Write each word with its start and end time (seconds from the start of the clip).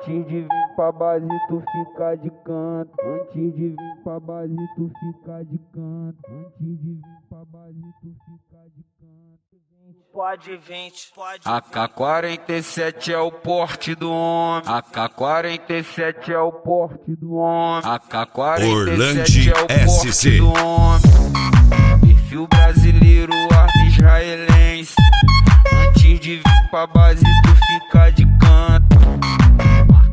Antes 0.00 0.06
de 0.06 0.22
vir 0.22 0.48
pra 0.76 0.92
base, 0.92 1.26
tu 1.48 1.62
fica 1.72 2.14
de 2.16 2.30
canto. 2.44 2.92
Antes 3.04 3.34
de 3.34 3.50
vir 3.50 3.76
pra 4.04 4.20
base, 4.20 4.54
tu 4.76 4.90
fica 5.00 5.44
de 5.44 5.58
canto. 5.74 6.18
Antes 6.28 6.58
de 6.60 6.74
vir 6.76 7.00
pra 7.28 7.44
base, 7.44 7.80
tu 8.00 8.14
fica 8.24 8.62
de 8.76 8.84
canto. 9.00 9.18
Pode 10.12 10.56
20, 10.56 11.12
pode 11.14 11.42
AK-47 11.44 13.12
é 13.12 13.18
o 13.18 13.30
porte 13.30 13.94
do 13.94 14.10
homem. 14.10 14.62
AK-47 14.66 16.28
é 16.30 16.38
o 16.40 16.52
porte 16.52 17.14
do 17.16 17.34
homem. 17.34 17.82
AK-47 17.84 18.72
Orlandi 18.72 19.50
é 19.50 19.52
o 19.52 19.66
porte 19.86 20.12
SC. 20.12 20.38
do 20.38 20.48
homem. 20.48 21.00
Perfil 22.00 22.46
brasileiro, 22.48 23.32
arma 23.52 23.86
israelense. 23.88 24.94
Antes 25.88 26.20
de 26.20 26.36
vir 26.36 26.42
pra 26.70 26.86
base, 26.86 27.22
tu 27.22 27.48
fica 27.48 27.58
de 27.62 27.77
canto. 27.77 27.77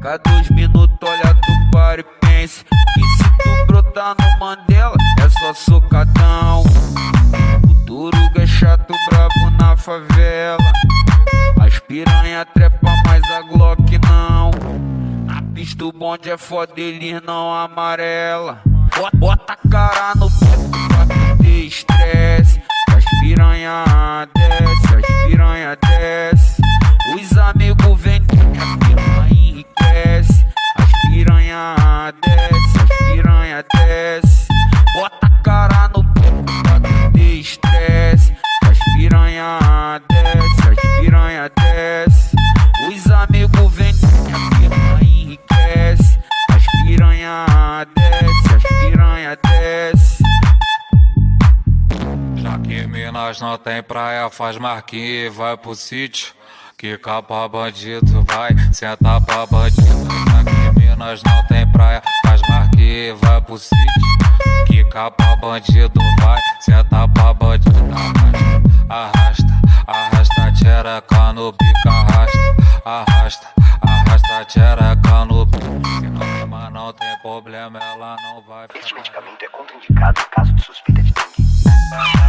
Marca 0.06 0.22
dois 0.30 0.50
minutos, 0.52 0.98
olha 1.02 1.34
tu 1.34 1.72
para 1.72 2.00
e 2.00 2.04
pense. 2.22 2.63
Que 2.63 3.02
se 3.02 3.23
tu 3.40 3.66
brotar 3.66 4.16
no 4.20 4.40
Mandela, 4.40 4.96
é 5.20 5.30
só 5.30 5.52
socadão. 5.55 6.62
O 7.68 7.86
Turuga 7.88 8.44
é 8.44 8.46
chato, 8.46 8.94
brabo 9.10 9.49
na 9.60 9.76
favela. 9.76 10.72
As 11.60 11.80
piranha 11.80 12.46
trepa, 12.46 12.91
mas 13.04 13.23
a 13.32 13.41
Glock 13.41 13.98
não. 14.08 14.52
Na 15.26 15.41
pista 15.41 15.86
o 15.86 15.91
bonde 15.91 16.30
é 16.30 16.38
foda, 16.38 16.74
eles 16.77 17.20
não 17.24 17.52
amarela. 17.52 18.62
Bota 19.16 19.54
a 19.54 19.70
cara 19.70 20.13
no 20.16 20.30
Minas 53.36 53.41
não 53.41 53.58
tem 53.58 53.84
praia, 53.84 54.30
faz 54.30 54.58
marquinha 54.58 55.26
e 55.26 55.30
vai 55.30 55.58
pro 55.58 55.76
sítio. 55.76 56.34
Que 56.78 56.98
capa 56.98 57.46
bandido 57.50 58.24
vai, 58.24 58.55
senta 58.72 59.20
pra 59.20 59.46
bandido. 59.46 59.84
Já 59.84 60.44
que 60.46 60.80
Minas 60.80 61.22
não 61.24 61.46
tem 61.48 61.70
praia, 61.70 62.02
faz 62.26 62.41
marquinha 62.48 63.10
e 63.10 63.13
vai 63.13 63.41
pro 63.41 63.58
sítio. 63.58 64.02
Que 64.68 64.86
capa 64.86 65.36
bandido 65.36 66.00
vai, 66.22 66.41
senta 66.62 67.08
pra 67.09 67.34
bandido. 67.34 67.75
Arrasta, 68.88 69.62
arrasta, 69.86 70.52
tchereca 70.53 71.34
no 71.34 71.52
bico, 71.52 71.90
arrasta, 71.90 72.38
arrasta, 72.86 73.47
arrasta, 73.81 74.46
tchereca 74.46 75.25
no 75.25 75.46
bico. 75.46 75.66
Se 76.00 76.08
não 76.08 76.19
tem, 76.19 76.46
mas 76.47 76.72
não 76.72 76.94
tem 76.94 77.18
problema, 77.22 77.80
ela 77.80 78.16
não 78.16 78.41
vai 78.44 78.66
Este 78.75 78.84
ficar. 78.86 78.96
medicamento 78.96 79.44
é 79.44 79.47
contraindicado 79.50 80.22
em 80.22 80.30
caso 80.36 80.53
de 80.53 80.63
suspeita 80.63 81.02
de 81.03 81.12
dengue. 81.12 82.25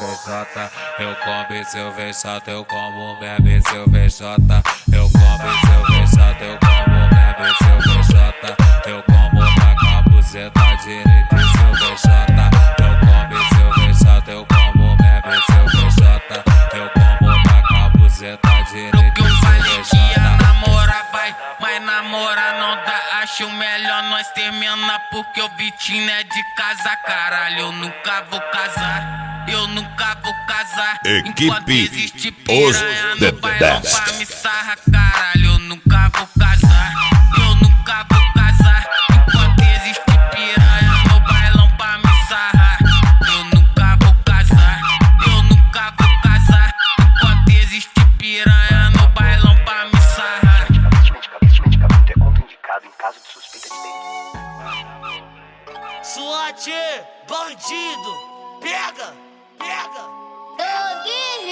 Eu 0.00 1.16
como 1.24 1.64
seu 1.64 1.90
VJ, 1.90 2.42
eu 2.46 2.64
como 2.64 3.16
bebe 3.18 3.60
seu 3.62 3.84
VJ, 3.88 4.22
eu 4.92 5.10
como 5.10 5.50
seu 5.66 5.82
VJ, 5.86 6.44
eu 6.44 6.58
como 6.60 7.08
bebe 7.08 7.48
seu 7.58 7.78
VJ, 7.80 8.56
eu 8.86 9.02
como 9.02 9.40
na 9.40 9.74
capuzeta 9.74 10.76
direita 10.84 11.36
e 11.36 11.48
seu 11.50 11.72
VJ, 11.72 12.14
eu 12.78 12.94
como 13.00 13.38
seu 13.48 13.70
VJ, 13.74 14.32
eu 14.32 14.46
como 14.46 14.96
bebe 14.98 15.36
seu 15.46 15.64
VJ, 15.66 16.44
eu 16.74 16.90
como 16.90 17.28
na 17.28 17.62
capuzeta 17.68 18.64
direita 18.70 19.22
seu 19.22 19.68
vai, 21.12 21.34
mas 21.60 21.82
namorar 21.82 22.54
não 22.54 22.76
dá. 22.84 23.00
Acho 23.22 23.50
melhor 23.50 24.02
nós 24.04 24.30
terminar 24.32 25.00
porque 25.10 25.40
o 25.40 25.48
Vitinho 25.56 26.10
é 26.10 26.22
de 26.22 26.42
casa, 26.56 26.96
caralho. 27.04 27.58
Eu 27.58 27.72
nunca 27.72 28.22
vou 28.30 28.40
casar, 28.40 29.27
eu 29.52 29.66
nunca 29.68 30.14
vou 30.22 30.34
casar. 30.46 30.98
Equipe 31.04 31.44
Enquanto 31.44 31.70
existe 31.70 32.28
Os 32.48 32.76
piranha 32.76 33.16
The 33.18 33.32
no 33.32 33.40
bailão 33.40 33.80
Best. 33.80 34.00
pra 34.02 34.12
me 34.14 34.26
sarra, 34.26 34.76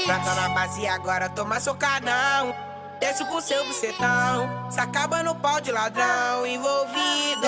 Prata 0.06 0.34
na 0.34 0.48
base 0.50 0.86
agora 0.86 1.28
toma 1.28 1.58
socadão. 1.58 2.54
Desce 3.00 3.24
com 3.26 3.40
seu 3.40 3.64
bucetão. 3.66 4.70
Se 4.70 4.80
acaba 4.80 5.22
no 5.22 5.34
pau 5.34 5.60
de 5.60 5.72
ladrão. 5.72 6.46
Envolvido, 6.46 7.40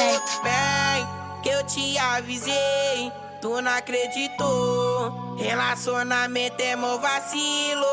bem, 0.42 1.06
que 1.42 1.48
eu 1.48 1.64
te 1.64 1.96
avisei. 1.98 3.12
Tu 3.40 3.62
não 3.62 3.70
acreditou. 3.70 5.36
Relacionamento 5.38 6.60
é 6.60 6.74
mó 6.74 6.98
vacilo. 6.98 7.86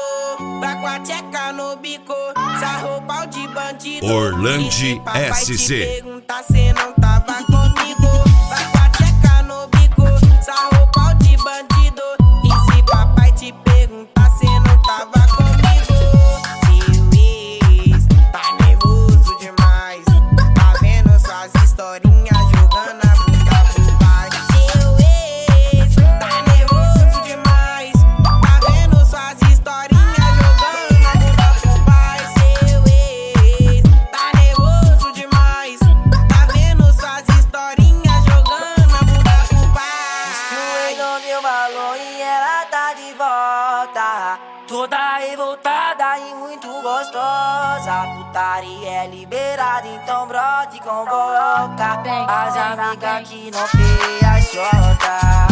Vai 0.59 0.79
com 0.81 0.87
a 0.87 0.99
tcheca 0.99 1.53
no 1.53 1.75
bico. 1.77 2.15
Sarrou 2.59 3.01
pau 3.03 3.27
de 3.27 3.47
bandido. 3.49 4.07
Papai 5.01 5.35
SC. 5.35 6.03
De 42.95 43.13
volta. 43.13 44.39
Toda 44.67 45.17
revoltada 45.17 46.17
e 46.17 46.33
muito 46.35 46.67
gostosa. 46.81 48.07
Putaria 48.15 48.89
é 48.89 49.07
liberada, 49.07 49.87
então 49.87 50.27
brote 50.27 50.77
e 50.77 50.79
convoca. 50.79 52.01
As 52.27 52.57
amigas 52.57 53.29
que 53.29 53.51
não 53.51 53.67
peiam 53.67 54.33
a 54.33 54.41
chota. 54.41 55.44